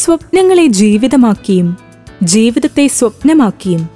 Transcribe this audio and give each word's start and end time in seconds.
സ്വപ്നങ്ങളെ 0.00 0.66
ജീവിതമാക്കിയും 0.66 1.76
ജീവിതത്തെ 2.22 2.86
സ്വപ്നമാക്കിയും 2.86 3.88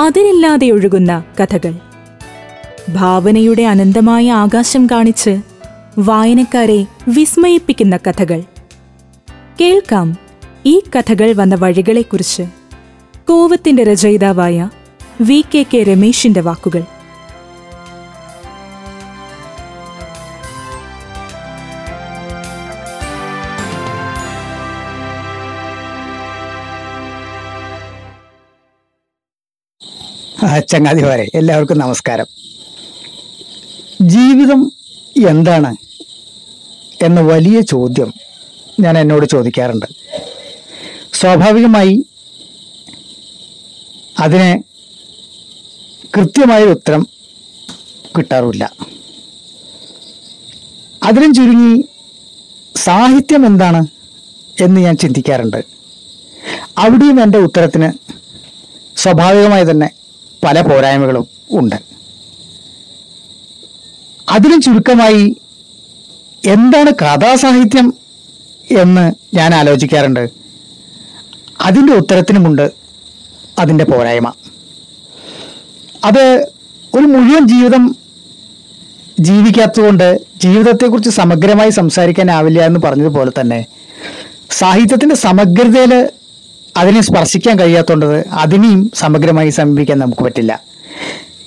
അതിനില്ലാതെ 0.00 0.70
ഒഴുകുന്ന 0.70 1.24
കഥകൾ. 1.40 1.74
ഭാവനയുടെ 2.88 3.62
അനന്തമായ 3.62 4.30
ആകാശം 4.30 4.86
കാണിച്ച് 4.86 5.40
വായനക്കാരെ 5.98 6.86
വിസ്മയിപ്പിക്കുന്ന 7.08 7.96
കഥകൾ. 7.96 8.42
കേൾക്കാം 9.60 10.16
ഈ 10.66 10.82
കഥകൾ 10.98 11.32
വന്ന 11.32 11.54
വഴികളെക്കുറിച്ച്. 11.54 12.42
കോവത്തിന്റെ 13.28 13.84
രചയിതാവായ 13.84 14.70
വി 15.20 15.44
കെ 15.54 15.66
കെ 15.74 15.78
രമേശിന്റെ 15.78 16.40
വാക്കുകൾ. 16.40 16.82
ചങ്ങാതിമാരെ 30.68 31.30
എല്ലാവർക്കും 31.34 31.78
നമസ്കാരം. 31.78 32.26
ജീവിതം 34.02 34.72
എന്താണ് 35.28 35.76
എന്ന 37.02 37.20
വലിയ 37.20 37.60
ചോദ്യം 37.60 38.14
ഞാൻ 38.80 38.98
എന്നോട് 38.98 39.26
ചോദിക്കാറുണ്ട്. 39.26 39.86
സ്വാഭാവികമായി 41.12 42.06
അതിന് 44.20 44.62
കൃത്യമായ 46.16 46.64
ഉത്തരം 46.64 47.08
കിട്ടാറില്ല. 48.18 48.72
അതിനും 51.02 51.34
ചുരുങ്ങി 51.34 51.88
സാഹിത്യം 52.76 53.46
എന്താണ് 53.46 53.86
എന്ന് 54.60 54.80
ഞാൻ 54.80 54.96
ചിന്തിക്കാറുണ്ട്. 54.96 55.64
അവിടെയും 56.78 57.22
എന്റെ 57.22 57.38
ഉത്തരത്തിന് 57.38 57.92
സ്വാഭാവികമായി 58.98 59.64
തന്നെ 59.64 59.95
പല 60.46 60.60
പോരായ്മകളും 60.60 61.28
ഉണ്ട്. 61.50 61.76
അതിലും 64.28 64.60
ചുരുക്കമായി 64.60 65.36
എന്താണ് 66.46 66.90
കഥാസാഹിത്യം 66.90 67.94
എന്ന് 68.80 69.36
ഞാൻ 69.36 69.54
ആലോചിക്കാറുണ്ട്. 69.54 70.30
അതിന്റെ 71.60 71.92
ഉത്തരത്തിനുമുണ്ട് 71.92 72.72
അതിന്റെ 73.58 73.84
പോരായ്മ. 73.84 74.32
അത് 76.04 76.48
ഒരു 76.94 77.04
മുഴുവൻ 77.04 77.48
ജീവിതം 77.48 77.96
ജീവിക്കാത്തതുകൊണ്ട് 79.20 80.20
ജീവിതത്തെക്കുറിച്ച് 80.36 81.10
സമഗ്രമായി 81.10 81.70
സംസാരിക്കാനാവില്ല 81.70 82.60
എന്ന് 82.62 82.80
പറഞ്ഞതുപോലെ 82.80 83.32
തന്നെ 83.40 83.66
സാഹിത്യത്തിന്റെ 84.50 85.14
സമഗ്രതയിൽ 85.14 86.10
അതിനെ 86.76 87.00
സ്പർശിക്കാൻ 87.00 87.58
കഴിയാത്തതുകൊണ്ട് 87.58 88.24
അതിനെയും 88.32 88.90
സമഗ്രമായി 88.94 89.50
സമീപിക്കാൻ 89.50 89.98
നമുക്ക് 89.98 90.22
പറ്റില്ല. 90.22 90.52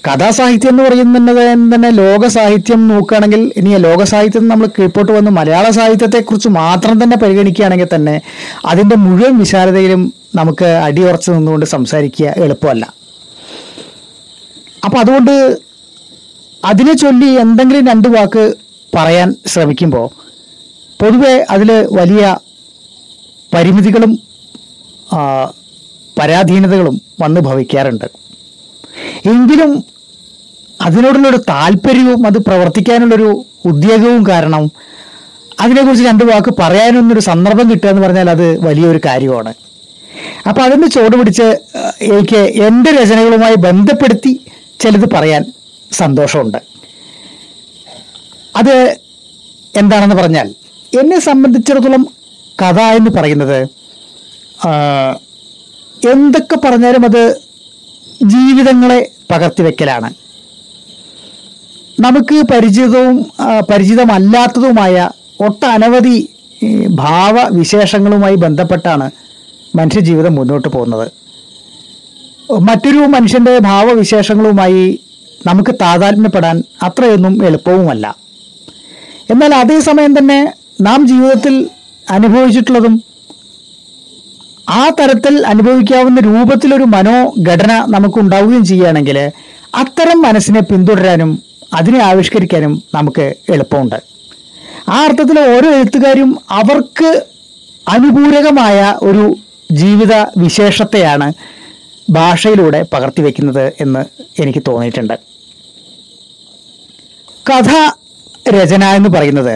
കഥാസാഹിത്യം 0.07 0.69
എന്ന് 0.69 0.83
പറയുന്നത് 0.83 1.75
തന്നെ 1.75 1.89
ലോക 1.89 2.27
സാഹിത്യം 2.27 2.87
നോക്കുകയാണെങ്കിൽ 2.87 3.41
ഇനി 3.57 3.77
ലോക 3.77 4.03
സാഹിത്യം 4.03 4.47
നമ്മൾ 4.47 4.67
കീഴ്പോട്ട് 4.67 5.11
വന്ന് 5.11 5.31
മലയാള 5.31 5.69
സാഹിത്യത്തെക്കുറിച്ച് 5.69 6.49
മാത്രം 6.49 7.03
തന്നെ 7.03 7.17
പരിഗണിക്കുകയാണെങ്കിൽ 7.17 7.89
തന്നെ 7.95 8.21
അതിന്റെ 8.65 8.95
മുഴുവൻ 8.95 9.37
വിശാലതയിലും 9.39 10.13
നമുക്ക് 10.35 10.65
അടിയുറച്ച് 10.65 11.31
നിന്നുകൊണ്ട് 11.31 11.65
സംസാരിക്കുക 11.65 12.33
എളുപ്പമല്ല. 12.37 12.93
അപ്പോൾ 14.85 14.99
അതുകൊണ്ട് 14.99 15.35
അതിനെ 16.65 16.93
ചൊല്ലി 16.93 17.29
എന്തെങ്കിലും 17.43 17.87
രണ്ട് 17.87 18.07
വാക്ക് 18.07 18.53
പറയാൻ 18.95 19.35
ശ്രമിക്കുമ്പോൾ 19.47 20.07
പൊതുവെ 20.99 21.45
അതിൽ 21.49 21.69
വലിയ 21.91 22.37
പരിമിതികളും 23.53 24.11
പരാധീനതകളും 26.17 27.01
വന്ന് 27.21 27.41
ഭവിക്കാറുണ്ട്. 27.41 28.05
എങ്കിലും 29.25 29.71
അതിനോടുള്ളൊരു 30.81 31.37
താല്പര്യവും 31.37 32.27
അത് 32.27 32.37
പ്രവർത്തിക്കാനുള്ളൊരു 32.37 33.29
ഉദ്യോഗവും 33.65 34.21
കാരണം 34.27 34.63
അതിനെക്കുറിച്ച് 35.59 36.05
രണ്ട് 36.05 36.23
വാക്ക് 36.23 36.53
പറയാനൊന്നൊരു 36.59 37.19
സന്ദർഭം 37.19 37.71
കിട്ടുക 37.71 37.89
എന്ന് 37.89 38.01
പറഞ്ഞാൽ 38.01 38.29
അത് 38.29 38.67
വലിയൊരു 38.67 38.99
കാര്യമാണ്. 39.05 39.53
അപ്പോൾ 40.47 40.61
അതിന്റെ 40.61 40.87
ചുവട് 40.87 41.15
പിടിച്ച് 41.15 41.47
എനിക്ക് 42.01 42.39
എന്റെ 42.67 42.91
രചനകളുമായി 42.91 43.55
ബന്ധപ്പെടുത്തി 43.55 44.45
ചിലത് 44.79 45.09
പറയാൻ 45.15 45.45
സന്തോഷമുണ്ട്. 45.91 46.57
അത് 48.55 48.75
എന്താണെന്ന് 49.77 50.15
പറഞ്ഞാൽ 50.15 50.47
എന്നെ 50.99 51.19
സംബന്ധിച്ചിടത്തോളം 51.19 52.07
കഥ 52.61 52.79
എന്ന് 52.79 53.11
പറയുന്നത് 53.11 53.59
എന്തൊക്കെ 56.11 56.55
പറഞ്ഞാലും 56.55 57.05
അത് 57.05 57.41
ജീവിതങ്ങളെ 58.23 59.11
പകർത്തി 59.31 59.61
വെക്കലാണ്. 59.63 60.09
നമുക്ക് 61.99 62.35
പരിചിതവും 62.51 63.25
പരിചിതമല്ലാത്തതുമായ 63.71 65.11
ഒട്ടനവധി 65.41 66.29
ഭാവവിശേഷങ്ങളുമായി 66.89 68.35
ബന്ധപ്പെട്ടാണ് 68.35 69.11
മനുഷ്യജീവിതം 69.75 70.35
മുന്നോട്ട് 70.35 70.67
പോകുന്നത്. 70.67 71.11
മറ്റൊരു 72.59 72.97
മനുഷ്യന്റെ 72.97 73.57
ഭാവവിശേഷങ്ങളുമായി 73.57 74.99
നമുക്ക് 75.47 75.75
താതാത്മ്യപ്പെടാൻ 75.81 76.63
അത്രയൊന്നും 76.83 77.45
എളുപ്പവുമല്ല. 77.45 78.15
എന്നാൽ 79.29 79.55
അതേസമയം 79.55 80.17
തന്നെ 80.17 80.53
നാം 80.81 81.07
ജീവിതത്തിൽ 81.07 81.69
അനുഭവിച്ചിട്ടുള്ളതും 82.09 83.03
ആ 84.69 84.89
തരത്തിൽ 84.89 85.35
അനുഭവിക്കാവുന്ന 85.47 86.19
രൂപത്തിലൊരു 86.19 86.83
മനോഘടന 86.83 87.71
നമുക്ക് 87.89 88.19
ഉണ്ടാവുകയും 88.19 88.65
ചെയ്യുകയാണെങ്കിൽ 88.65 89.17
അത്തരം 89.75 90.21
മനസ്സിനെ 90.21 90.61
പിന്തുടരാനും 90.61 91.43
അതിനെ 91.73 91.99
ആവിഷ്കരിക്കാനും 91.99 92.83
നമുക്ക് 92.95 93.35
എളുപ്പമുണ്ട്. 93.49 93.99
ആ 94.89 94.97
അർത്ഥത്തിൽ 95.05 95.39
ഓരോ 95.39 95.69
എഴുത്തുകാരും 95.73 96.39
അവർക്ക് 96.49 97.09
അനുകൂലകമായ 97.89 98.95
ഒരു 99.01 99.35
ജീവിത 99.71 100.13
വിശേഷത്തെയാണ് 100.37 101.33
ഭാഷയിലൂടെ 102.09 102.85
പകർത്തി 102.93 103.21
വയ്ക്കുന്നത് 103.21 103.73
എന്ന് 103.81 104.03
എനിക്ക് 104.41 104.61
തോന്നിയിട്ടുണ്ട്. 104.67 105.15
കഥ 107.49 107.71
രചന 108.55 108.83
എന്ന് 108.83 109.09
പറയുന്നത് 109.09 109.55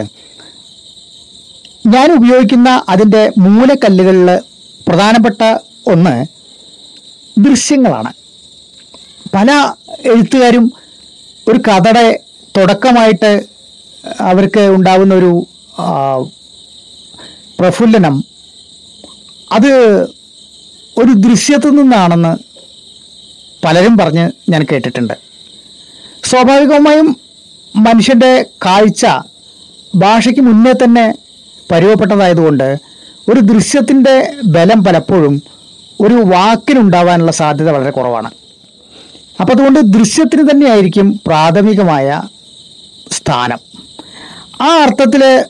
ഞാൻ 1.86 2.12
ഉപയോഗിക്കുന്ന 2.12 2.82
അതിന്റെ 2.88 3.32
മൂലക്കല്ലുകളിൽ 3.38 4.28
പ്രധാനപ്പെട്ട 4.88 5.42
ഒന്ന് 5.90 6.26
ദൃശ്യങ്ങളാണ്. 7.38 8.12
പല 9.34 9.50
എഴുത്തുകാരും 10.04 10.72
ഒരു 11.48 11.58
കഥയുടെ 11.58 12.20
തുടക്കമായിട്ട് 12.56 13.46
അവർക്ക് 14.20 14.60
ഉണ്ടാവുന്ന 14.60 15.14
ഒരു 15.14 15.46
പ്രഫുല്ലനം. 17.58 18.24
അത് 19.52 19.72
ഒരു 20.98 21.12
ദൃശ്യത്തു 21.12 21.68
നിന്നാണെന്ന് 21.68 22.32
പലരും 23.64 23.98
പറഞ്ഞ് 23.98 24.24
ഞാൻ 24.50 24.66
കേട്ടിട്ടുണ്ട്. 24.72 25.14
സ്വാഭാവികമായും 26.24 27.20
മനുഷ്യന്റെ 27.76 28.46
കാഴ്ച 28.66 29.06
ഭാഷയ്ക്ക് 29.94 30.40
മുന്നേ 30.40 30.72
തന്നെ 30.72 31.14
പരുവപ്പെട്ടതായതുകൊണ്ട് 31.72 32.93
ഒരു 33.30 33.40
ദൃശ്യത്തിന്റെ 33.40 34.32
ബലം 34.44 34.84
പലപ്പോഴും 34.84 35.42
ഒരു 36.00 36.14
വാക്കിനുണ്ടാവാനുള്ള 36.14 37.32
സാധ്യത 37.32 37.70
വളരെ 37.70 37.90
കുറവാണ്. 37.90 38.30
അപ്പോൾ 39.40 39.52
അതുകൊണ്ട് 39.52 39.80
ദൃശ്യത്തിന് 39.80 40.50
തന്നെയായിരിക്കും 40.50 41.20
പ്രാഥമികമായ 41.26 42.22
സ്ഥാനം. 43.12 43.58
ആ 44.62 44.66
അർത്ഥത്തിൽ 44.66 45.44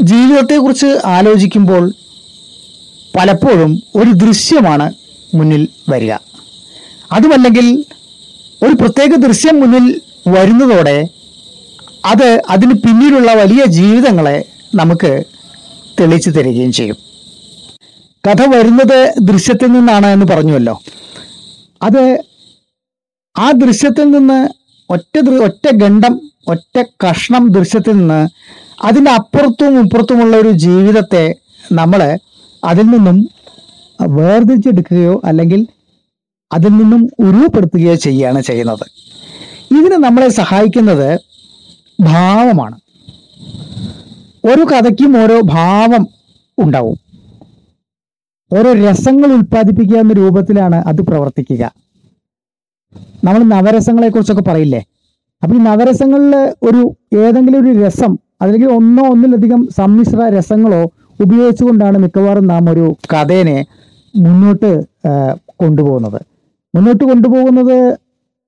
ജീവിതത്തെക്കുറിച്ച് 0.00 1.00
ആലോചിക്കുമ്പോൾ 1.06 1.94
പലപ്പോഴും 3.16 3.82
ഒരു 3.96 4.10
ദൃശ്യമാണ് 4.10 4.94
മുന്നിൽ 5.34 5.68
വരിക. 5.88 6.12
അതുമല്ലെങ്കിൽ 7.12 7.84
ഒരു 8.62 8.74
പ്രത്യേക 8.74 9.14
ദൃശ്യം 9.14 9.60
മുന്നിൽ 9.60 10.00
വരുന്നതോടെ 10.28 11.08
അത് 12.04 12.42
അതിന് 12.50 12.74
പിന്നിലുള്ള 12.74 13.34
വലിയ 13.34 13.64
ജീവിതങ്ങളെ 13.64 14.44
നമുക്ക് 14.74 15.24
തെളിച്ചു 16.00 16.30
തരികയും 16.30 16.72
ചെയ്യും. 16.72 16.96
കഥ 18.28 18.42
വരുന്നത് 18.54 19.14
ദൃശ്യത്തിൽ 19.22 19.66
നിന്നാണ് 19.66 20.06
എന്ന് 20.06 20.26
പറഞ്ഞുവല്ലോ. 20.26 20.82
അത് 21.82 22.24
ആ 23.36 23.50
ദൃശ്യത്തിൽ 23.50 24.10
നിന്ന് 24.10 24.48
ഒറ്റ 24.90 25.18
ഒറ്റ 25.44 25.74
ഗണ്ഡം 25.74 26.30
ഒറ്റ 26.48 26.82
കഷ്ണം 27.04 27.48
ദൃശ്യത്തിൽ 27.48 27.92
നിന്ന് 27.92 28.28
അതിന്റെ 28.84 29.10
അപ്പുറത്തും 29.10 29.80
ഇപ്പുറത്തുമുള്ള 29.80 30.36
ഒരു 30.36 30.50
ജീവിതത്തെ 30.50 31.34
നമ്മൾ 31.72 32.18
അതിൽ 32.64 32.82
നിന്നും 32.82 33.28
വേർതിരിച്ചെടുക്കുകയോ 34.00 35.20
അല്ലെങ്കിൽ 35.24 35.66
അതിൽ 36.52 36.68
നിന്നും 36.68 37.10
ഉരുവപ്പെടുത്തുകയോ 37.18 37.94
ചെയ്യുകയാണ് 37.94 38.40
ചെയ്യുന്നത്. 38.40 38.86
ഇതിന് 39.72 39.92
നമ്മളെ 39.92 40.28
സഹായിക്കുന്നത് 40.28 41.20
ഭാവമാണ്. 42.00 42.83
ഓരോ 44.48 44.62
കഥയ്ക്കും 44.72 45.12
ഓരോ 45.22 45.36
ഭാവം 45.54 46.02
ഉണ്ടാവും. 46.58 46.96
ഓരോ 48.50 48.70
രസങ്ങൾ 48.86 49.28
ഉൽപ്പാദിപ്പിക്കുക 49.36 49.98
എന്ന 49.98 50.12
രൂപത്തിലാണ് 50.12 50.78
അത് 50.90 51.00
പ്രവർത്തിക്കുക. 51.02 51.62
നമ്മൾ 53.24 53.42
നവരസങ്ങളെ 53.54 54.08
കുറിച്ചൊക്കെ 54.08 54.44
പറയില്ലേ? 54.50 54.82
അപ്പൊ 55.42 55.54
ഈ 55.56 55.60
നവരസങ്ങളിൽ 55.70 56.34
ഒരു 56.62 56.82
ഏതെങ്കിലും 57.22 57.58
ഒരു 57.62 57.70
രസം 57.84 58.12
അല്ലെങ്കിൽ 58.42 58.68
ഒന്നോ 58.68 59.02
ഒന്നിലധികം 59.12 59.60
സമ്മിശ്ര 59.78 60.20
രസങ്ങളോ 60.36 60.82
ഉപയോഗിച്ചുകൊണ്ടാണ് 61.20 61.98
മിക്കവാറും 61.98 62.46
നാം 62.46 62.70
ഒരു 62.70 62.86
കഥേനെ 63.12 63.58
മുന്നോട്ട് 64.14 64.70
കൊണ്ടുപോകുന്നത്. 65.62 66.20
മുന്നോട്ട് 66.74 67.04
കൊണ്ടുപോകുന്നത് 67.04 67.76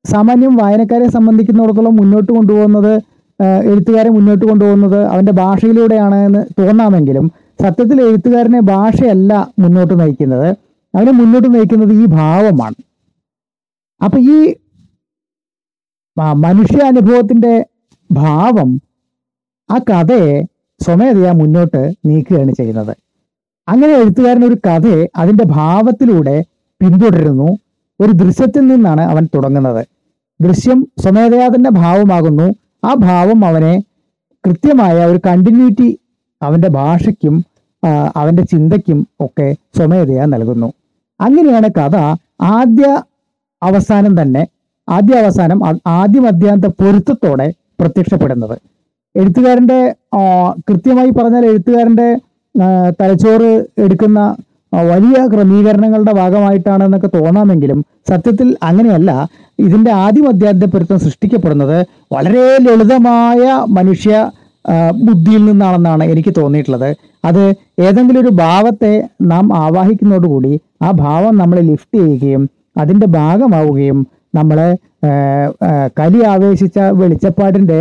സാമാന്യം 0.05 0.55
വായനക്കാരെ 0.57 1.09
സംബന്ധിക്കുന്നിടത്തോളം 1.09 1.97
മുന്നോട്ട് 1.97 2.31
കൊണ്ടുപോകുന്നത് 2.33 2.95
എഴുത്തുകാരെ 3.41 4.09
മുന്നോട്ട് 4.09 4.45
കൊണ്ടുപോകുന്നത് 4.45 5.07
അവന്റെ 5.07 5.33
ഭാഷയിലൂടെയാണ് 5.33 6.15
എന്ന് 6.15 6.63
തോന്നാമെങ്കിലും 6.63 7.33
സത്യത്തിൽ 7.63 8.03
എഴുത്തുകാരനെ 8.03 8.61
ഭാഷയല്ല 8.61 9.49
മുന്നോട്ട് 9.59 10.01
നയിക്കുന്നത്. 10.01 10.49
അവനെ 10.95 11.13
മുന്നോട്ട് 11.13 11.55
നയിക്കുന്നത് 11.55 11.93
ഈ 11.93 12.07
ഭാവമാണ്. 12.07 12.75
അപ്പൊ 14.05 14.19
ഈ 14.19 14.55
മനുഷ്യ 16.17 16.43
മനുഷ്യാനുഭവത്തിന്റെ 16.45 17.67
ഭാവം 18.13 18.81
ആ 19.71 19.79
കഥയെ 19.79 20.43
സ്വമേധയാ 20.81 21.33
മുന്നോട്ട് 21.33 21.93
നീക്കുകയാണ് 22.07 22.53
ചെയ്യുന്നത്. 22.53 22.97
അങ്ങനെ 23.69 23.93
എഴുത്തുകാരൻ 23.93 24.45
ഒരു 24.45 24.55
കഥയെ 24.55 25.09
അതിന്റെ 25.17 25.45
ഭാവത്തിലൂടെ 25.45 26.45
പിന്തുടരുന്നു. 26.81 27.59
ഒരു 28.01 28.13
ദൃശ്യത്തിൽ 28.13 28.67
നിന്നാണ് 28.67 29.01
അവൻ 29.01 29.29
തുടങ്ങുന്നത്. 29.35 29.87
ദൃശ്യം 30.41 30.87
സ്വമേധയാ 31.03 31.49
തന്നെ 31.49 31.71
ഭാവമാകുന്നു. 31.71 32.55
ആ 32.87 32.93
ഭാവം 33.07 33.41
അവനെ 33.49 33.75
കൃത്യമായ 34.45 34.97
ഒരു 35.11 35.21
കണ്ടിന്യൂറ്റി 35.27 35.89
അവന്റെ 36.43 36.69
ഭാഷയ്ക്കും 36.79 37.37
അവന്റെ 38.21 38.43
ചിന്തയ്ക്കും 38.53 38.99
ഒക്കെ 39.25 39.49
സ്വമേധയാ 39.77 40.25
നൽകുന്നു. 40.35 40.69
അങ്ങനെയാണ് 41.21 41.69
കഥ 41.79 41.97
ആദ്യ 42.57 42.87
അവസാനം 43.63 44.13
തന്നെ 44.21 44.43
ആദ്യ 44.89 45.15
അവസാനം 45.23 45.59
ആദ്യം 45.99 46.25
മധ്യാന്ത 46.27 46.67
പൊരുത്തത്തോടെ 46.81 47.47
പ്രത്യക്ഷപ്പെടുന്നത്. 47.81 48.57
എഴുത്തുകാരന്റെ 49.15 49.81
കൃത്യമായി 50.69 51.11
പറഞ്ഞാൽ 51.11 51.45
എഴുത്തുകാരന്റെ 51.51 52.09
തലച്ചോറ് 53.01 53.51
എടുക്കുന്ന 53.85 54.21
വലിയ 54.91 55.19
ക്രമീകരണങ്ങളുടെ 55.33 56.13
ഭാഗമായിട്ടാണെന്നൊക്കെ 56.13 57.11
തോന്നാമെങ്കിലും 57.15 57.81
സത്യത്തിൽ 58.11 58.49
അങ്ങനെയല്ല. 58.69 59.11
ഇതിന്റെ 59.59 59.91
ആദ്യ 60.05 60.67
പൊരുത്തം 60.73 60.99
സൃഷ്ടിക്കപ്പെടുന്നത് 61.05 61.79
വളരെ 62.15 62.47
ലളിതമായ 62.67 63.43
മനുഷ്യ 63.79 64.31
ബുദ്ധിയിൽ 65.07 65.43
നിന്നാണെന്നാണ് 65.45 66.05
എനിക്ക് 66.13 66.33
തോന്നിയിട്ടുള്ളത്. 66.39 66.91
അത് 67.25 67.43
ഏതെങ്കിലും 67.87 68.21
ഒരു 68.21 68.31
ഭാവത്തെ 68.43 68.93
നാം 69.33 69.47
ആവാഹിക്കുന്നതോടുകൂടി 69.65 70.53
ആ 70.83 70.91
ഭാവം 70.91 71.35
നമ്മളെ 71.39 71.63
ലിഫ്റ്റ് 71.71 71.99
ചെയ്യുകയും 71.99 72.43
അതിന്റെ 72.81 73.07
ഭാഗമാവുകയും 73.07 74.07
നമ്മളെ 74.39 74.69
കലി 75.99 76.21
ആവേശിച്ച 76.33 76.79
വെളിച്ചപ്പാടിന്റെ 77.01 77.81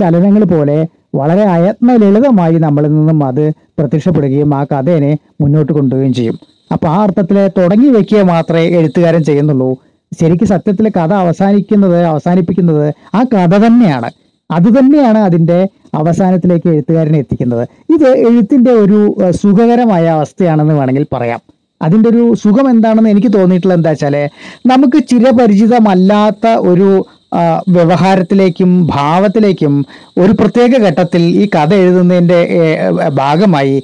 ചലനങ്ങൾ 0.00 0.42
പോലെ 0.44 0.78
വളരെ 1.18 1.44
അയത്ന 1.54 1.96
ലളിതമായി 2.02 2.58
നമ്മളിൽ 2.64 2.92
നിന്നും 2.98 3.18
അത് 3.24 3.44
പ്രത്യക്ഷപ്പെടുകയും 3.78 4.50
ആ 4.54 4.60
കഥേനെ 4.72 5.12
മുന്നോട്ട് 5.40 5.72
കൊണ്ടുപോവുകയും 5.72 6.12
ചെയ്യും. 6.18 6.36
അപ്പോൾ 6.72 6.88
ആ 6.88 6.98
അർത്ഥത്തിൽ 7.02 7.38
തുടങ്ങി 7.58 7.88
വയ്ക്കുക 7.96 8.20
മാത്രമേ 8.32 8.66
എഴുത്തുകാരൻ 8.78 9.22
ചെയ്യുന്നുള്ളൂ. 9.30 9.70
ശരിക്കും 10.20 10.48
സത്യത്തിൽ 10.54 10.86
കഥ 10.88 11.12
അവസാനിക്കുന്നത് 11.24 11.98
അവസാനിപ്പിക്കുന്നത് 12.04 12.86
ആ 13.14 13.22
കഥ 13.34 13.54
തന്നെയാണ്. 13.66 14.10
അത് 14.50 14.68
തന്നെയാണ് 14.78 15.20
അതിന്റെ 15.28 15.58
അവസാനത്തിലേക്ക് 15.94 16.68
എഴുത്തുകാരനെ 16.72 17.18
എത്തിക്കുന്നത്. 17.18 17.64
ഇത് 17.94 18.08
എഴുത്തിന്റെ 18.28 18.72
ഒരു 18.84 18.98
സുഖകരമായ 19.40 20.04
അവസ്ഥയാണെന്ന് 20.18 20.74
വേണമെങ്കിൽ 20.74 21.06
പറയാം. 21.14 21.40
അതിന്റെ 21.80 22.08
ഒരു 22.08 22.24
സുഖം 22.42 22.66
എന്താണെന്ന് 22.70 23.10
എനിക്ക് 23.10 23.30
തോന്നിയിട്ടുള്ളത് 23.36 23.78
എന്താ 23.78 23.90
വെച്ചാൽ 23.90 24.16
നമുക്ക് 24.66 24.98
ചിരപരിചിതമല്ലാത്ത 25.10 26.46
ഒരു 26.70 26.88
വ്യവഹാരത്തിലേക്കും 27.68 28.70
ഭാവത്തിലേക്കും 28.86 29.74
ഒരു 30.22 30.32
പ്രത്യേക 30.32 30.82
ഘട്ടത്തിൽ 30.88 31.22
ഈ 31.42 31.44
കഥ 31.54 31.72
എഴുതുന്നതിന്റെ 31.74 32.40
ഭാഗമായി 33.12 33.76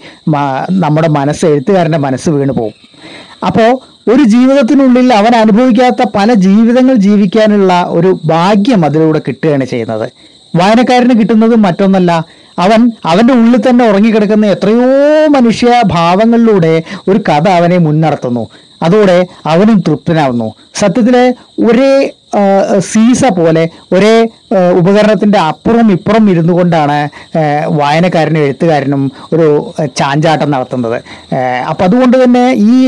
നമ്മുടെ 0.85 1.09
മനസ്സ് 1.09 1.47
എഴുത്തുകാരന്റെ 1.47 1.99
മനസ്സ് 1.99 2.31
വീണു 2.31 2.53
പോകും 2.53 2.77
അപ്പോൾ 3.47 3.71
ഒരു 4.09 4.23
ജീവിതത്തിനുള്ളിൽ 4.23 5.13
അവൻ 5.13 5.35
അനുഭവിക്കാത്ത 5.35 6.09
പല 6.17 6.35
ജീവിതങ്ങൾ 6.35 6.95
ജീവിക്കാനുള്ള 6.95 7.87
ഒരു 7.89 8.21
ഭാഗ്യം 8.25 8.85
അതിലൂടെ 8.85 9.21
കിട്ടുകയാണ് 9.29 9.65
ചെയ്യുന്നത്. 9.65 10.13
വായനക്കാരന് 10.57 11.21
കിട്ടുന്നത് 11.21 11.57
മറ്റൊന്നല്ല 11.57 12.25
അവൻ 12.59 12.91
അവന്റെ 13.05 13.35
ഉള്ളിൽ 13.35 13.71
തന്നെ 13.71 13.89
ഉറങ്ങിക്കിടക്കുന്ന 13.89 14.47
എത്രയോ 14.47 15.27
മനുഷ്യ 15.27 15.83
ഭാവങ്ങളിലൂടെ 15.87 16.83
ഒരു 17.09 17.19
കഥ 17.19 17.49
അവനെ 17.49 17.79
മുന്നടത്തുന്നു 17.79 18.49
അതോടെ 18.83 19.27
അവനും 19.47 19.83
തൃപ്തനാവുന്നു. 19.89 20.55
സത്യത്തിലെ 20.75 21.35
ഒരേ 21.65 22.13
സീസ 22.91 23.23
പോലെ 23.39 23.63
ഒരേ 23.93 24.15
ഉപകരണത്തിന്റെ 24.79 25.39
അപ്പുറം 25.39 25.93
ഇപ്പുറം 25.93 26.31
ഇരുന്നു 26.31 26.53
കൊണ്ടാണ് 26.53 26.99
വായനക്കാരനും 27.81 28.43
എഴുത്തുകാരനും 28.45 29.03
ഒരു 29.33 29.47
ചാഞ്ചാട്ടം 29.99 30.51
നടത്തുന്നത്. 30.51 30.99
അപ്പം 31.71 31.85
അതുകൊണ്ട് 31.85 32.17
തന്നെ 32.25 32.45
ഈ 32.53 32.79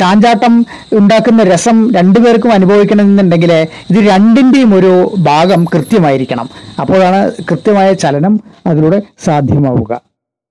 ചാഞ്ചാട്ടം 0.00 0.54
ഉണ്ടാക്കുന്ന 0.92 1.42
രസം 1.42 1.78
രണ്ടുപേർക്കും 1.98 2.52
അനുഭവിക്കണമെന്നുണ്ടെങ്കിൽ 2.52 3.52
ഇത് 3.90 4.00
രണ്ടിന്റെയും 4.10 4.72
ഒരു 4.74 4.92
ഭാഗം 5.30 5.64
കൃത്യമായിരിക്കണം. 5.74 6.48
അപ്പോഴാണ് 6.80 7.20
കൃത്യമായ 7.50 7.92
ചലനം 7.92 8.40
അതിലൂടെ 8.66 9.02
സാധ്യമാവുക. 9.24 9.92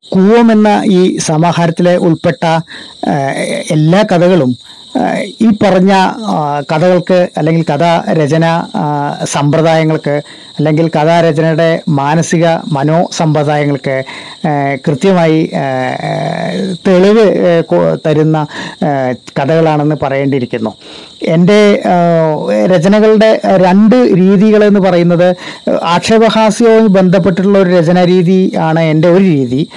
കൂവം 0.04 0.52
എന്ന 0.52 0.70
ഈ 0.86 1.18
സമാഹാരത്തിലെ 1.18 1.94
ഉൾപ്പെട്ട 2.08 2.46
എല്ലാ 3.76 4.02
കഥകളും 4.12 4.52
ഈ 5.42 5.48
പറഞ്ഞ 5.64 5.94
കഥകൾക്ക് 6.72 7.30
അല്ലെങ്കിൽ 7.38 7.64
കഥാരചന 7.74 8.46
സമ്പ്രദായങ്ങൾക്ക് 9.24 10.22
അല്ലെങ്കിൽ 10.60 10.86
കഥാരചനയുടെ 10.88 11.82
മാനസിക 11.90 12.46
മനോ 12.72 13.10
സമ്പ്രദായങ്ങൾക്ക് 13.12 14.04
കൃത്യമായി 14.88 15.40
തെളിവ് 16.88 17.26
തരുന്ന 18.08 18.46
കഥകളാണെന്ന് 19.40 19.96
പറയേണ്ടിയിരിക്കുന്നു. 20.04 20.72
എന്റെ 21.24 21.82
രചനകളുടെ 22.74 23.42
രണ്ട് 23.66 23.96
രീതികൾ 23.96 24.64
എന്ന് 24.64 24.80
പറയുന്നത് 24.80 25.36
ആക്ഷേപഹാസ്യവുമായി 25.84 26.88
ബന്ധപ്പെട്ടിട്ടുള്ള 26.88 27.60
ഒരു 27.60 27.70
രചനാ 27.70 28.06
രീതി 28.06 28.52
ആണ് 28.70 28.80
എന്റെ 28.80 29.10
ഒരു 29.10 29.24
രീതി. 29.24 29.68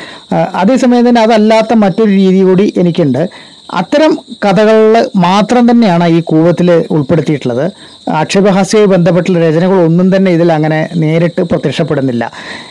അതേസമയം 0.55 1.09
തന്നെ 1.09 1.21
അതല്ലാത്ത 1.21 1.75
മറ്റൊരു 1.75 2.11
രീതി 2.11 2.43
കൂടി 2.43 2.75
എനിക്കുണ്ട്. 2.77 3.29
അത്തരം 3.71 4.19
കഥകളിൽ 4.45 5.11
മാത്രം 5.17 5.71
തന്നെയാണ് 5.71 6.07
ഈ 6.07 6.21
കൂവത്തിൽ 6.21 6.85
ഉൾപ്പെടുത്തിയിട്ടുള്ളത്. 6.91 7.71
ആക്ഷേപഹാസ്യവുമായി 8.11 8.99
ബന്ധപ്പെട്ടുള്ള 8.99 9.49
രചനകൾ 9.49 9.75
ഒന്നും 9.75 10.17
തന്നെ 10.17 10.31
ഇതിൽ 10.31 10.53
അങ്ങനെ 10.53 10.89
നേരിട്ട് 10.97 11.43
പ്രത്യക്ഷപ്പെടുന്നില്ല. 11.43 12.31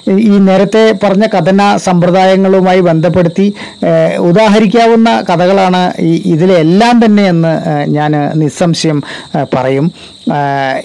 ഈ- 0.09 0.37
നേരത്തെ 0.37 0.95
പറഞ്ഞ 1.03 1.27
കഥന 1.27 1.77
സമ്പ്രദായങ്ങളുമായി 1.77 2.79
ബന്ധപ്പെടുത്തി 2.79 3.53
ഉദാഹരിക്കാവുന്ന 4.19 5.23
കഥകളാണ് 5.29 5.93
ഈ 5.99 6.21
ഇതിലെല്ലാം 6.25 7.05
തന്നെ 7.05 7.23
എന്ന് 7.23 7.61
ഞാൻ 7.89 8.11
നിസ്സംശയം 8.35 9.03
പറയും. 9.55 9.91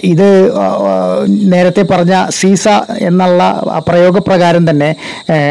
ഇത് 0.04 0.52
നേരത്തെ 1.28 1.82
പറഞ്ഞ 1.82 2.26
സീസ 2.30 2.68
എന്നുള്ള 2.98 3.62
പ്രയോഗപ്രകാരം 3.88 4.70
തന്നെ 4.70 4.94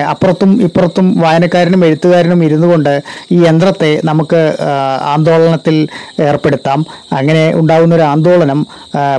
അപ്പുറത്തും 0.10 0.62
ഇപ്പുറത്തും 0.62 1.20
വായനക്കാരനും 1.20 1.86
എഴുത്തുകാരനും 1.86 2.44
ഇരുന്നു 2.44 2.68
കൊണ്ട് 2.68 3.04
ഈ 3.32 3.44
യന്ത്രത്തെ 3.48 4.02
നമുക്ക് 4.06 4.58
ആന്തോളനത്തിൽ 5.02 5.88
ഏർപ്പെടുത്താം. 6.22 6.86
അങ്ങനെ 7.14 7.54
ഉണ്ടാകുന്ന 7.54 7.96
ഒരു 7.96 8.02
ആന്തോളനം 8.02 8.68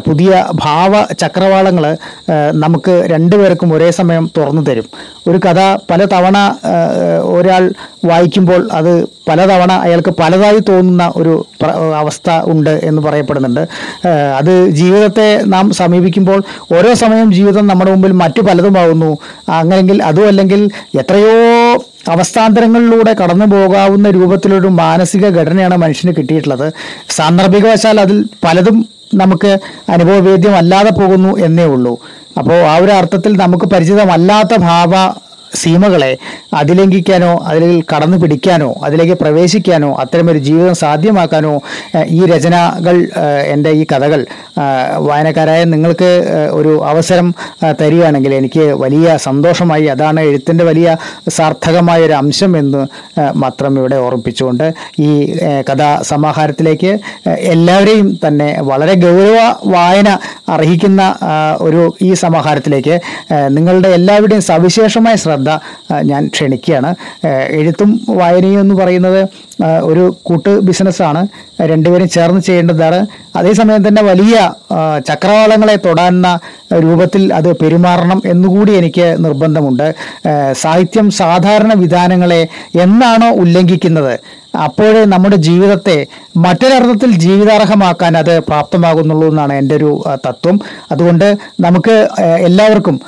പുതിയ 0.07 0.45
ഭാവ 0.55 1.03
ചക്രവാളങ്ങൾ 1.21 1.85
നമുക്ക് 2.65 3.05
രണ്ടുപേർക്കും 3.13 3.75
ഒരേ 3.75 3.91
സമയം 3.91 4.31
തുറന്നു 4.37 4.63
തരും. 4.63 4.87
ഒരു 5.29 5.41
കഥ 5.47 5.61
പല 5.91 6.05
തവണ 6.05 6.37
ഒരാൾ 7.23 7.73
വായിക്കുമ്പോൾ 8.05 8.69
അത് 8.73 9.05
പലതവണ 9.29 9.73
അയാൾക്ക് 9.73 10.13
പലതായി 10.21 10.61
തോന്നുന്ന 10.69 11.13
ഒരു 11.17 11.47
അവസ്ഥ 11.97 12.31
ഉണ്ട് 12.53 12.81
എന്ന് 12.85 13.03
പറയപ്പെടുന്നുണ്ട്. 13.03 13.61
അത് 14.39 14.69
ജീവിതത്തെ 14.69 15.41
നാം 15.47 15.71
സമീപിക്കുമ്പോൾ 15.71 16.43
ഓരോ 16.73 16.95
സമയം 16.95 17.33
ജീവിതം 17.33 17.67
നമ്മുടെ 17.67 17.91
മുമ്പിൽ 17.91 18.13
മറ്റു 18.13 18.41
പലതുമാവുന്നു. 18.41 19.19
അങ്ങനെങ്കിൽ 19.49 20.03
അതും 20.03 20.29
അല്ലെങ്കിൽ 20.29 20.71
എത്രയോ 21.01 21.35
അവസ്ഥാന്തരങ്ങളിലൂടെ 22.13 23.13
കടന്നു 23.23 23.45
പോകാവുന്ന 23.45 24.11
രൂപത്തിലൊരു 24.11 24.69
മാനസിക 24.69 25.29
ഘടനയാണ് 25.29 25.77
മനുഷ്യന് 25.77 26.15
കിട്ടിയിട്ടുള്ളത്. 26.19 26.73
സാന്ദർഭികവശാൽ 27.11 28.01
അതിൽ 28.01 28.25
പലതും 28.45 28.89
നമുക്ക് 29.15 29.59
അനുഭവവേദ്യമല്ലാതെ 29.89 30.91
പോകുന്നു 30.91 31.37
എന്നേ 31.37 31.65
ഉള്ളൂ. 31.65 32.01
അപ്പോൾ 32.39 32.67
ആ 32.67 32.77
ഒരു 32.77 32.93
അർത്ഥത്തിൽ 32.93 33.37
നമുക്ക് 33.37 33.65
പരിചിതമല്ലാത്ത 33.65 34.55
ഭാവ 34.57 34.95
സീമകളെ 35.55 36.13
അതിലംഘിക്കാനോ 36.55 37.33
അതിൽ 37.47 37.83
കടന്നു 37.95 38.17
പിടിക്കാനോ 38.17 38.71
അതിലേക്ക് 38.83 39.13
പ്രവേശിക്കാനോ 39.13 39.91
അത്തരമൊരു 39.95 40.39
ജീവിതം 40.39 40.75
സാധ്യമാക്കാനോ 40.75 41.55
ഈ 42.09 42.21
രചനകൾ 42.27 42.97
എന്റെ 43.47 43.71
ഈ 43.71 43.85
കഥകൾ 43.93 44.27
വായനക്കാരായ 44.97 45.65
നിങ്ങൾക്ക് 45.65 46.11
ഒരു 46.53 46.73
അവസരം 46.85 47.35
തരികയാണെങ്കിൽ 47.73 48.35
എനിക്ക് 48.35 48.65
വലിയ 48.75 49.17
സന്തോഷമായി 49.17 49.87
അതാണ് 49.87 50.21
എഴുത്തിന്റെ 50.21 50.65
വലിയ 50.65 50.97
സാർത്ഥകമായ 51.29 52.01
ഒരു 52.03 52.13
അംശം 52.13 52.53
എന്ന് 52.59 52.83
മാത്രം 53.35 53.79
ഇവിടെ 53.79 53.97
ഓർമ്മിപ്പിച്ചുകൊണ്ട് 53.97 54.67
ഈ 55.01 55.11
കഥാ 55.71 55.91
സമാഹാരത്തിലേക്ക് 56.03 56.93
എല്ലാവരെയും 57.47 58.19
തന്നെ 58.27 58.49
വളരെ 58.63 58.95
ഗൗരവ 58.95 59.39
വായന 59.67 60.19
അർഹിക്കുന്ന 60.49 61.03
ഒരു 61.61 61.83
ഈ 62.03 62.15
സമാഹാരത്തിലേക്ക് 62.15 62.97
നിങ്ങളുടെ 63.49 63.89
എല്ലാവരുടെയും 63.89 64.43
സവിശേഷമായ 64.43 65.15
ശ്രദ്ധ 65.15 65.42
ആ, 65.51 66.01
ഞാൻ 66.01 66.29
ക്ഷണിക്കുകയാണ്. 66.29 66.95
എഴുത്തും 67.51 68.01
വായനയും 68.09 68.61
എന്ന് 68.61 68.75
പറയുന്നത് 68.75 69.29
ഒരു 69.91 70.05
കൂട്ട് 70.23 70.53
ബിസിനസ്സാണ് 70.61 71.23
രണ്ടുപേരും 71.71 72.09
ചേർന്ന് 72.09 72.41
ചെയ്യേണ്ടതാണ്. 72.41 73.01
അതേസമയം 73.37 73.89
തന്നെ 73.89 74.03
വലിയ 74.03 74.37
ചക്രവാളങ്ങളെ 75.09 75.77
തൊടാവുന്ന 75.77 76.29
രൂപത്തിൽ 76.85 77.23
അത് 77.35 77.57
പെരുമാറണം 77.57 78.23
എന്നുകൂടി 78.27 78.73
എനിക്ക് 78.73 79.17
നിർബന്ധമുണ്ട്. 79.25 79.95
സാഹിത്യം 80.53 81.11
സാധാരണ 81.11 81.73
വിധാനങ്ങളെ 81.75 82.43
എന്നാണോ 82.85 83.31
ഉല്ലംഘിക്കുന്നത്? 83.43 84.15
അപ്പോഴേ 84.65 85.05
നമ്മുടെ 85.05 85.37
ജീവിതത്തെ 85.37 86.07
മറ്റൊരർത്ഥത്തിൽ 86.37 87.11
ജീവിതാർഹമാക്കാൻ 87.19 88.17
അത് 88.19 88.33
പ്രാപ്തമാകുന്നുള്ളൂ 88.49 89.29
എന്നാണ് 89.29 89.53
എന്റെ 89.53 89.75
ഒരു 89.77 89.91
തത്വം. 90.27 90.61
അതുകൊണ്ട് 90.91 91.37
നമുക്ക് 91.61 91.95
എല്ലാവർക്കും 92.49 93.01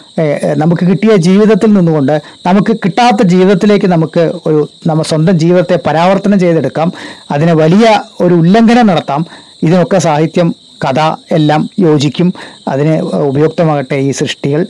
നമുക്ക് 0.56 0.84
കിട്ടിയ 0.90 1.16
ജീവിതത്തിൽ 1.16 1.70
നിന്നുകൊണ്ട് 1.72 2.22
നമുക്ക് 2.46 2.72
കിട്ടാത്ത 2.84 3.22
ജീവിതത്തിലേക്ക് 3.22 3.86
നമുക്ക് 3.86 4.32
ഒരു 4.46 4.68
നമ്മ 4.86 5.02
സ്വന്തം 5.02 5.38
ജീവിതത്തെ 5.38 5.78
പരാവർത്തനം 5.86 6.40
ചെയ്തെടുക്കാം. 6.44 6.92
അതിന് 7.30 7.54
വലിയ 7.62 7.88
ഒരു 8.20 8.34
ഉല്ലംഘനം 8.42 8.86
നടത്താം. 8.92 9.26
ഇതിനൊക്കെ 9.62 9.98
സാഹിത്യം 9.98 10.54
കഥ 10.84 11.00
എല്ലാം 11.36 11.62
യോജിക്കും. 11.78 12.32
അതിന് 12.68 12.94
ഉപയുക്തമാകട്ടെ 13.28 13.96
ഈ 14.06 14.10
സൃഷ്ടികൾ 14.22 14.66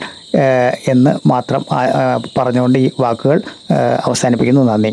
എന്ന് 0.89 1.29
മാത്രം 1.29 1.63
പറഞ്ഞുകൊണ്ട് 2.39 2.79
ഈ 2.79 2.91
വാക്കുകൾ 3.01 3.39
അവസാനിപ്പിക്കുന്നു. 4.05 4.63
നന്ദി. 4.73 4.93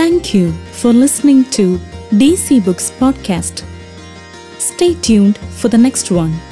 Thank 0.00 0.28
you 0.36 0.46
for 0.80 0.90
listening 1.04 1.40
to 1.56 1.64
DC 2.20 2.48
Books 2.66 2.86
Podcast. 3.00 3.56
Stay 4.68 4.90
tuned 5.06 5.36
for 5.58 5.68
the 5.74 5.80
next 5.86 6.08
one. 6.22 6.47